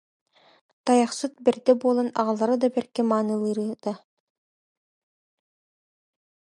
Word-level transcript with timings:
Та- 0.83 0.95
йахсыт 0.99 1.33
бэрдэ 1.43 1.71
буолан 1.81 2.09
аҕалара 2.21 2.55
да 2.61 2.67
бэркэ 2.73 3.01
маанылыыр 3.09 3.59
ыта 3.73 3.93